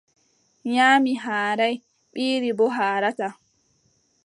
[0.71, 1.75] Nyaamii haaraay,
[2.13, 3.33] ɓiiri boo haarataa.